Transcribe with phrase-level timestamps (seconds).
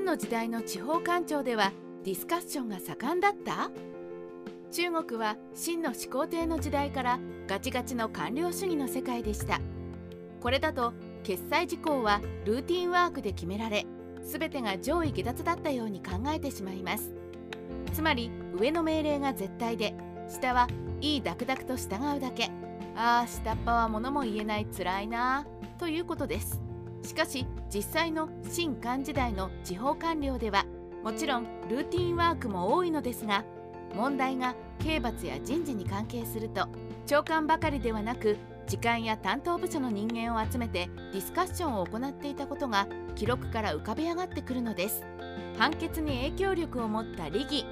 [0.00, 1.72] 漢の時代の地方官庁では
[2.04, 3.70] ディスカッションが盛んだった？
[4.70, 9.60] 中国は秦の始皇帝の時代からガチガチの官僚主義の世界でした。
[10.40, 13.84] これだと決済事項はルーティンワークで決められ
[14.24, 17.12] 全てが上位下達だったように考えてしまいます。
[17.92, 19.94] つまり上の命令が絶対で
[20.30, 20.66] 下は
[21.02, 22.50] いいダクダクと従うだけ。
[22.96, 25.46] ああ下っ端は物も言えないつらいな
[25.78, 26.58] ということです。
[27.02, 30.66] しかし実際の新漢時代の地方官僚では
[31.02, 33.44] もちろんルーティンワークも多いのですが
[33.94, 36.68] 問題が刑罰や人事に関係すると
[37.06, 42.86] 長官ばかりではなく時間や担当部署の人間を集めてディスカッションを行っていたことが
[43.16, 45.02] 記録から浮かび上がってくるのです。
[45.58, 47.66] 判決に影響力を持った利義。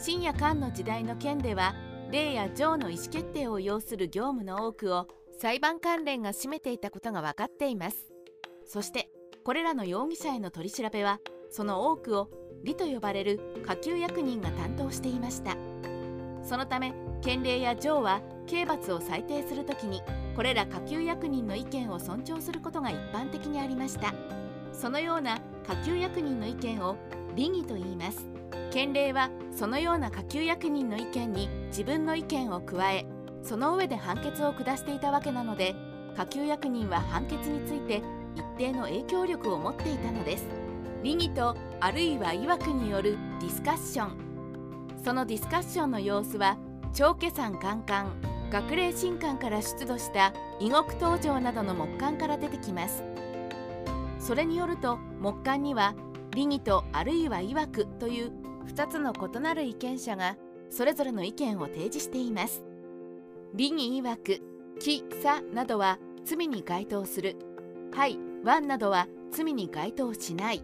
[0.00, 1.74] 深夜漢の時代の件では
[2.12, 5.08] 霊や上の意思決定を要する業務の多くを
[5.40, 8.13] 裁判関連が占めていたことが分かっています。
[8.66, 9.10] そして
[9.44, 12.30] これらの容疑者への取り調べはその多くを
[12.62, 15.56] 理と呼ばれる下級役人が担当していました。
[16.42, 20.02] そのため県令や上は刑罰を裁定するときに
[20.36, 24.14] これら下級役人の意見を尊重することが一般的にありました。
[24.72, 26.96] そのような下級役人の意見を
[27.34, 28.26] 利義と言います。
[28.70, 33.06] 県令はそのような下級役人の意見に自分の意見を加え
[33.42, 35.76] その上で判決を下していたわけなので
[36.16, 38.02] 下級役人は判決について
[38.36, 40.46] 一定の影響力を持っていたのです。
[41.02, 44.16] 利義とあるいは曰くによるディスカッション。
[45.04, 46.56] そのディスカッションの様子は
[46.92, 48.12] 長家山カンカン
[48.50, 53.02] 学齢新館から出土した異国登場などの木簡から出てきます。
[54.18, 55.94] それによると木簡には
[56.34, 58.32] 利義とあるいは曰くという
[58.66, 60.36] 2つの異なる意見者が
[60.70, 62.62] それぞれの意見を提示しています。
[63.54, 64.40] 利義曰く
[64.80, 67.36] きさなどは罪に該当する。
[67.94, 70.62] はいワンなどは罪に該当しない。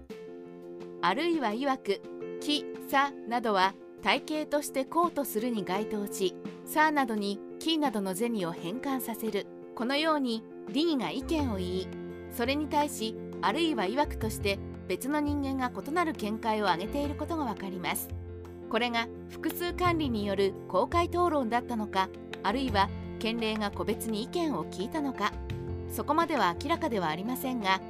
[1.00, 2.00] あるいは曰く
[2.40, 3.72] きさなどは
[4.02, 6.34] 体系としてこうとするに該当し
[6.64, 9.46] さなどにキなどの銭を変換させる。
[9.76, 11.88] このように利義が意見を言い
[12.32, 18.08] それに対しあるいは曰くとして別の人間が異なる見解を挙げていることがわかります。
[18.68, 22.08] これが複数管理による公開討論だったのか
[22.42, 22.88] あるいは
[23.20, 25.32] 県令が個別に意見を聞いたのか。
[25.90, 27.80] そこまでは明らかではありませんが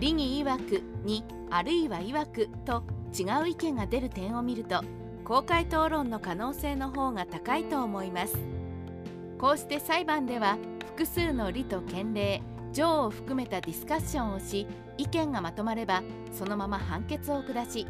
[0.00, 2.82] 利義曰くにあるいは曰くと
[3.16, 4.82] 違う意見が出る点を見ると
[5.24, 8.36] 公開討論の可能性の方が高いと思います。
[9.38, 12.40] こうして裁判では複数の利と県令
[12.72, 14.66] 上を含めたディスカッションをし
[14.98, 16.02] 意見がまとまれば
[16.32, 17.86] そのまま判決を下し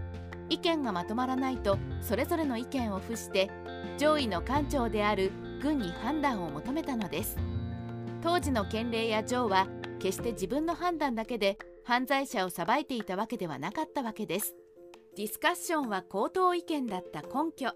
[0.49, 3.51] 意見がまとまらないとそれぞれの意見を付して
[3.99, 5.31] 上位の官庁である
[5.63, 7.37] 軍に判断を求めたのです。
[8.27, 9.69] 当時の県令や上は
[10.01, 14.57] 決して自分の判断だけで犯罪者を裁いていたわけではなかったわけです。
[15.17, 17.71] ディスカッションは口頭意見だった根拠。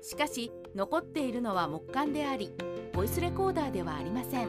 [0.00, 2.52] しかし残っているのは木簡であり
[2.92, 4.48] ボイスレコーダーではありません。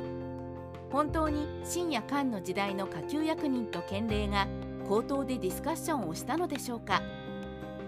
[0.91, 4.47] 本当に深夜漢の時代の下級役人と県令が
[4.87, 7.01] 口頭でディスカッションをしたのでしょうか。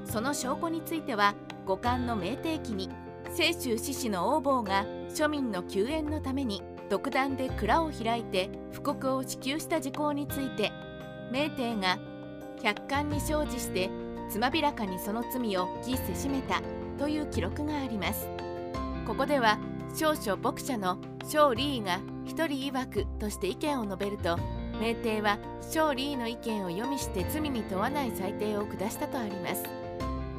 [0.05, 1.35] その証拠については
[1.67, 2.89] 五冠の明定期に
[3.35, 10.71] 清州志士の王坊が庶民の救援のために独断で蔵を開いて布告を支給した事項について
[11.31, 11.99] 明帝が
[12.63, 13.89] 百貫に生じして
[14.29, 16.61] つまびらかにその罪を義せしめた
[16.97, 18.27] という記録があります。
[19.05, 19.57] ここでは
[19.95, 24.37] 少々牧者の小李が一人曰くとして意見を述べると
[24.81, 29.63] 明帝は小李の意見を読みして罪に問わない裁定を下したとあります。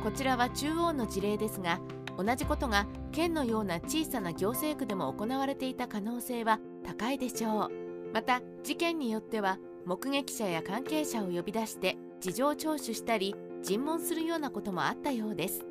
[0.02, 1.80] こちらは中央の事例ですが
[2.18, 7.70] 同じことが県のような小さな行政区でも行われていた可能性は高いでしょう。
[8.12, 15.64] また事件によっては目撃者や関係者を呼び出して事情聴取したり尋問するようなこともあったようです。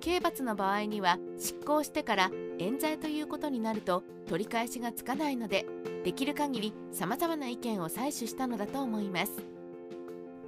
[0.00, 5.66] 刑罰の場合には執行してから冤罪ということになると取り返しがつかないので
[6.04, 9.32] できる限りさまざまな意見を採取したのだと思います。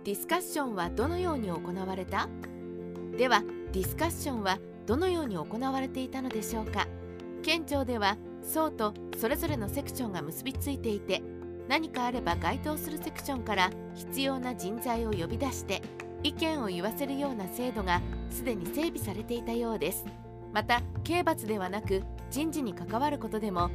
[0.05, 2.29] ディスカッションはどのように行われた？
[3.17, 3.43] では
[3.73, 6.87] ディスカッションはどのように行われていたのでしょうか。
[7.43, 11.23] 県庁では層とそれぞれのセクションが結びついていて
[11.69, 15.83] 何かあれば該当するセクションから必要な人材を呼び出して
[16.23, 18.01] 意見を言わせるような制度が
[18.31, 20.05] すでに整備されていたようです。
[20.53, 23.71] また刑罰ではなく人事に関わることでも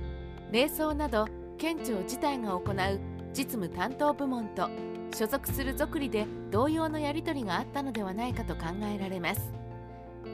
[0.51, 1.27] 霊装など
[1.57, 3.00] 県庁自体が行う
[3.33, 4.69] 実務担当部門と
[5.13, 9.66] 所属する属理で同様のやり取りがあったのではないかと考えられます。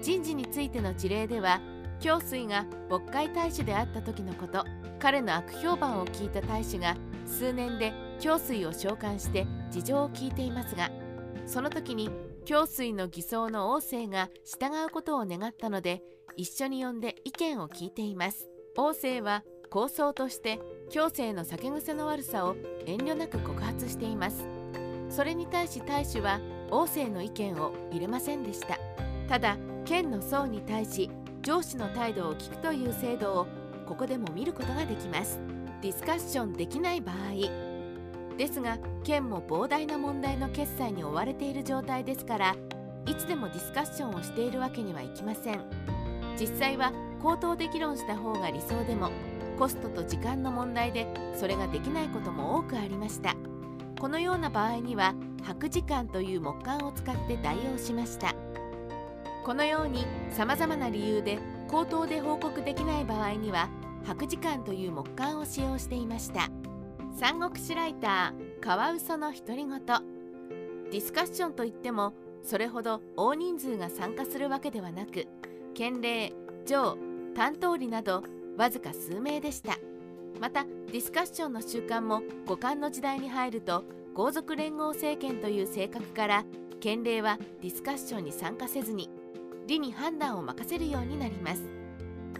[0.03, 1.61] 人事についての事例では
[1.99, 4.65] 京水が渤海大使であった時のこと
[4.99, 6.95] 彼の悪評判を聞いた大使が
[7.25, 10.91] 数年で京水を召喚して事情を聞いていますが
[11.45, 12.09] その時に
[12.45, 16.03] 教水の偽装の王政が従うことを願ったので
[16.35, 18.49] 一緒に呼んで意見を聞いています。
[18.75, 20.59] 王政は構想として
[20.89, 22.55] 教政の酒癖の悪さを
[22.85, 24.45] 遠慮なく告発しています。
[25.09, 26.39] それに対し大使は
[26.71, 28.77] 王政の意見を入れませんでした。
[29.29, 31.09] ただ県の層に対し
[31.41, 33.47] 上司の態度を聞くという制度を
[33.85, 35.39] ここでも見ることができます。
[35.81, 38.37] ディスカッションできない場合。
[38.37, 42.55] ですが県も膨大な問題の決済に追われている状態ですから
[43.05, 45.61] いつでもディスカッションをしているわけにはいきません。
[46.39, 46.91] 実際は
[47.21, 49.11] 口頭で議論した方が理想でも
[49.59, 53.35] コストと時間の問題でそれができないことも多くありました。
[53.99, 55.13] このような場合には
[55.43, 58.33] 白時間という木簡を使って代用しました。
[59.43, 63.69] このようにさまざまな理由で口頭で報告できない場合には
[64.05, 66.49] 白時間という木簡を使用していました。
[67.15, 72.13] 三国志ライターカワウソの独り言ディスカッションといっても
[72.43, 75.27] それほど大人数が参加するわけではなく
[75.75, 76.33] 県令
[76.65, 76.97] 上
[77.35, 78.23] 担当理など
[78.57, 79.77] わずか数名でした
[80.41, 83.83] またディスカッションの習慣も五冠の時代に入ると
[84.15, 86.45] 皇族連合政権という性格から
[86.79, 89.09] 県令はディスカッションに参加せずに
[89.67, 91.63] 理に判断を任せるようになります。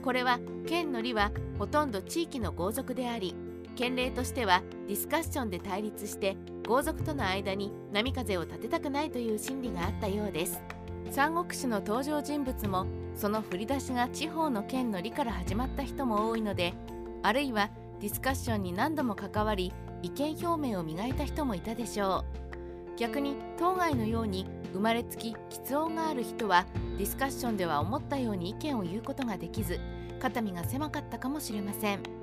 [0.03, 3.35] これは県の理はほとんど地域の豪族であり
[3.75, 6.35] 県令としてはディスカッションで対立して
[6.67, 10.61] 豪族との間に波風を立てたくないという心理があったようです。
[11.11, 12.85] 三国志の登場人物も
[13.15, 16.73] その振り出しが地方の県の利から始まった人も多いので
[17.21, 19.71] あるいはディスカッションに何度も関わり
[20.01, 22.42] 意見表明を磨いた人もいたでしょう。
[22.97, 26.65] 逆に当該のように生まれつき喫音がある人は
[26.97, 29.79] ディスカッションでは思ったように意見を言うことができず
[30.19, 32.22] 肩身が狭かったかもしれません。